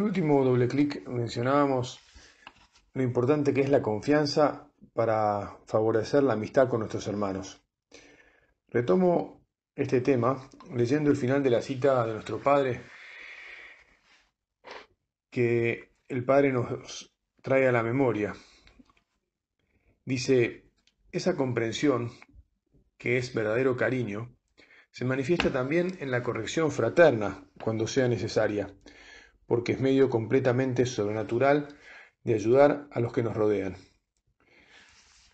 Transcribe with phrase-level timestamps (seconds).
[0.00, 2.00] el último doble clic mencionábamos
[2.94, 7.62] lo importante que es la confianza para favorecer la amistad con nuestros hermanos.
[8.68, 12.80] Retomo este tema leyendo el final de la cita de nuestro Padre
[15.28, 18.34] que el Padre nos trae a la memoria.
[20.06, 20.64] Dice,
[21.12, 22.10] esa comprensión,
[22.96, 24.34] que es verdadero cariño,
[24.92, 28.74] se manifiesta también en la corrección fraterna cuando sea necesaria,
[29.50, 31.76] porque es medio completamente sobrenatural
[32.22, 33.74] de ayudar a los que nos rodean.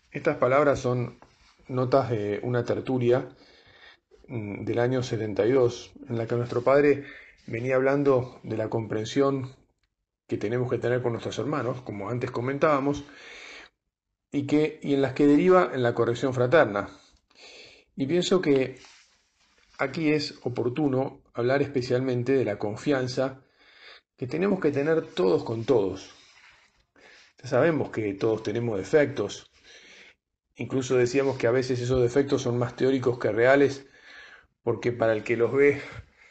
[0.09, 1.19] Estas palabras son
[1.67, 3.29] notas de una tertulia
[4.27, 7.03] mm, del año 72, en la que nuestro padre
[7.45, 9.55] venía hablando de la comprensión
[10.25, 13.03] que tenemos que tener con nuestros hermanos, como antes comentábamos,
[14.31, 16.89] y, que, y en las que deriva en la corrección fraterna.
[17.95, 18.79] Y pienso que
[19.77, 23.43] aquí es oportuno hablar especialmente de la confianza
[24.17, 26.13] que tenemos que tener todos con todos.
[27.41, 29.51] Ya sabemos que todos tenemos defectos.
[30.55, 33.85] Incluso decíamos que a veces esos defectos son más teóricos que reales,
[34.63, 35.81] porque para el que los ve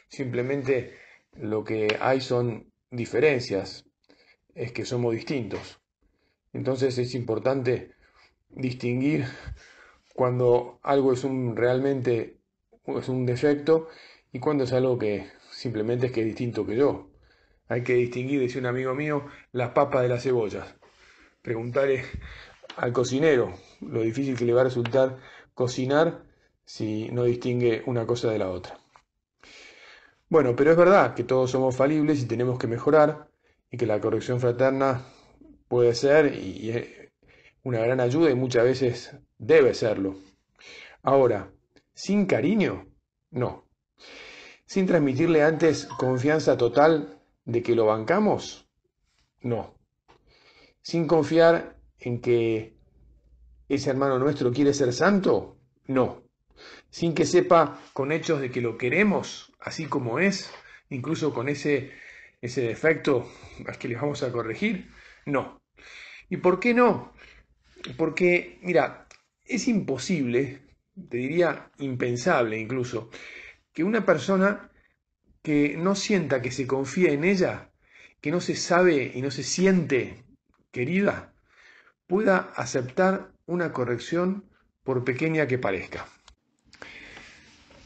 [0.09, 0.97] simplemente
[1.33, 3.85] lo que hay son diferencias,
[4.53, 5.79] es que somos distintos.
[6.51, 7.91] Entonces es importante
[8.49, 9.25] distinguir
[10.13, 12.37] cuando algo es un realmente
[12.85, 13.87] es un defecto
[14.33, 17.16] y cuando es algo que simplemente es que es distinto que yo.
[17.69, 20.75] Hay que distinguir, dice un amigo mío, las papas de las cebollas.
[21.41, 22.03] Preguntarle
[22.77, 25.17] al cocinero lo difícil que le va a resultar
[25.53, 26.23] cocinar
[26.63, 28.79] si no distingue una cosa de la otra.
[30.29, 33.29] Bueno, pero es verdad que todos somos falibles y tenemos que mejorar
[33.71, 35.05] y que la corrección fraterna
[35.67, 37.11] puede ser y es
[37.63, 40.15] una gran ayuda y muchas veces debe serlo.
[41.01, 41.51] Ahora,
[41.93, 42.85] sin cariño,
[43.31, 43.67] no.
[44.65, 47.16] Sin transmitirle antes confianza total
[47.47, 48.69] de que lo bancamos,
[49.41, 49.73] no.
[50.81, 52.77] Sin confiar en que
[53.67, 56.21] ese hermano nuestro quiere ser santo, no.
[56.91, 60.51] Sin que sepa con hechos de que lo queremos así como es,
[60.89, 61.91] incluso con ese
[62.41, 63.29] ese defecto
[63.65, 64.91] al que le vamos a corregir?
[65.25, 65.61] No.
[66.29, 67.13] ¿Y por qué no?
[67.97, 69.07] Porque, mira,
[69.43, 70.61] es imposible,
[71.09, 73.09] te diría impensable incluso,
[73.73, 74.69] que una persona
[75.47, 77.69] que no sienta que se confía en ella,
[78.19, 80.25] que no se sabe y no se siente
[80.71, 81.31] querida,
[82.05, 84.43] pueda aceptar una corrección
[84.83, 86.05] por pequeña que parezca.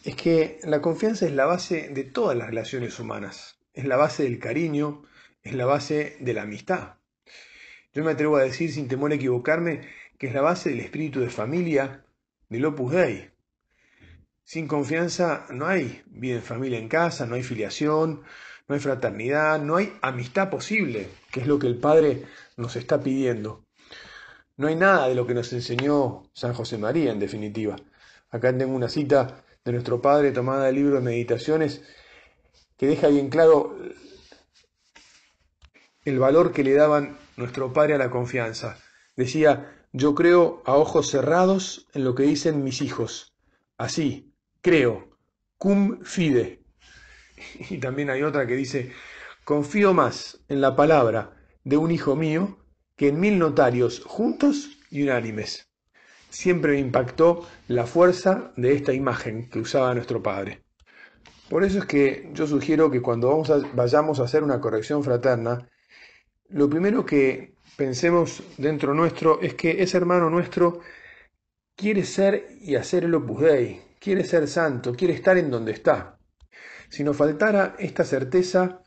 [0.03, 4.23] Es que la confianza es la base de todas las relaciones humanas es la base
[4.23, 5.03] del cariño,
[5.43, 6.95] es la base de la amistad.
[7.93, 9.81] Yo me atrevo a decir, sin temor a equivocarme,
[10.17, 12.03] que es la base del espíritu de familia
[12.49, 13.29] del Opus Dei.
[14.51, 18.23] Sin confianza no hay vida en familia en casa, no hay filiación,
[18.67, 22.25] no hay fraternidad, no hay amistad posible, que es lo que el Padre
[22.57, 23.63] nos está pidiendo.
[24.57, 27.77] No hay nada de lo que nos enseñó San José María, en definitiva.
[28.29, 31.83] Acá tengo una cita de nuestro Padre tomada del libro de Meditaciones
[32.75, 33.77] que deja bien claro
[36.03, 38.77] el valor que le daban nuestro padre a la confianza.
[39.15, 43.31] Decía, yo creo a ojos cerrados en lo que dicen mis hijos.
[43.77, 44.30] Así,
[44.61, 45.17] creo,
[45.57, 46.63] cum fide.
[47.69, 48.91] Y también hay otra que dice,
[49.43, 52.59] confío más en la palabra de un hijo mío
[52.95, 55.67] que en mil notarios juntos y unánimes.
[56.29, 60.63] Siempre me impactó la fuerza de esta imagen que usaba nuestro padre.
[61.49, 65.67] Por eso es que yo sugiero que cuando vamos vayamos a hacer una corrección fraterna,
[66.47, 70.79] lo primero que pensemos dentro nuestro es que ese hermano nuestro
[71.75, 76.17] quiere ser y hacer el Opus Dei, quiere ser santo, quiere estar en donde está.
[76.89, 78.81] Si nos faltara esta certeza,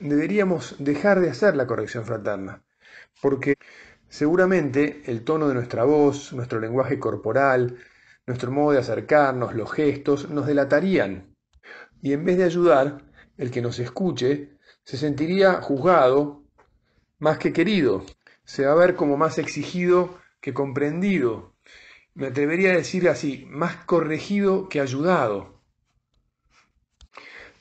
[0.00, 2.64] deberíamos dejar de hacer la corrección fraterna,
[3.22, 3.54] porque
[4.08, 7.78] seguramente el tono de nuestra voz, nuestro lenguaje corporal,
[8.26, 11.34] nuestro modo de acercarnos, los gestos, nos delatarían
[12.02, 13.04] y en vez de ayudar,
[13.36, 16.42] el que nos escuche se sentiría juzgado
[17.20, 18.04] más que querido,
[18.44, 21.54] se va a ver como más exigido que comprendido,
[22.18, 25.62] me atrevería a decir así, más corregido que ayudado.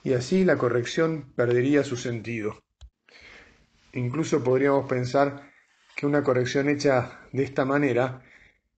[0.04, 2.58] Y así la corrección perdería su sentido.
[3.94, 5.52] Incluso podríamos pensar
[5.96, 8.24] que una corrección hecha de esta manera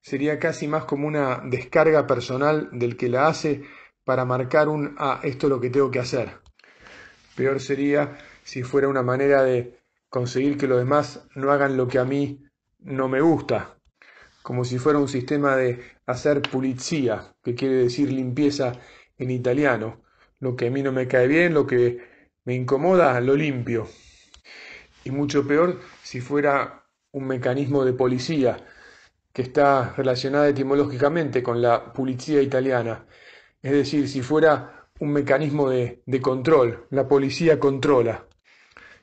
[0.01, 3.63] sería casi más como una descarga personal del que la hace
[4.03, 6.41] para marcar un, ah, esto es lo que tengo que hacer.
[7.37, 9.79] Peor sería si fuera una manera de
[10.09, 12.43] conseguir que los demás no hagan lo que a mí
[12.79, 13.78] no me gusta,
[14.41, 18.73] como si fuera un sistema de hacer pulizia, que quiere decir limpieza
[19.17, 20.01] en italiano.
[20.39, 21.99] Lo que a mí no me cae bien, lo que
[22.45, 23.87] me incomoda, lo limpio.
[25.03, 28.57] y mucho peor si fuera un mecanismo de policía
[29.33, 33.05] que está relacionada etimológicamente con la policía italiana,
[33.61, 38.27] es decir, si fuera un mecanismo de, de control, la policía controla.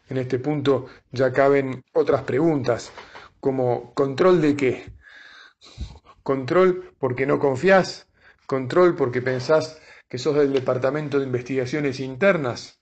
[0.08, 2.92] En este punto ya caben otras preguntas,
[3.40, 4.86] como ¿control de qué?
[6.22, 8.08] ¿Control porque no confías?
[8.46, 12.80] ¿Control porque pensás que sos del Departamento de Investigaciones Internas?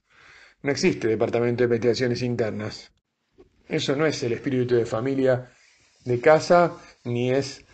[0.63, 2.93] No existe Departamento de Investigaciones Internas.
[3.69, 5.51] Eso no es el espíritu de familia
[6.05, 6.73] de casa,
[7.05, 7.65] ni es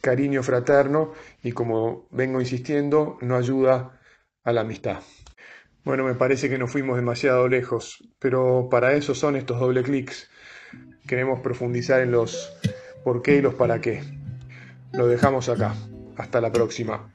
[0.00, 1.12] cariño fraterno
[1.42, 4.00] y como vengo insistiendo, no ayuda
[4.44, 5.02] a la amistad.
[5.84, 10.30] Bueno, me parece que nos fuimos demasiado lejos, pero para eso son estos doble clics.
[11.06, 12.52] Queremos profundizar en los
[13.04, 14.02] por qué y los para qué.
[14.92, 15.74] Lo dejamos acá.
[16.16, 17.10] Hasta la próxima.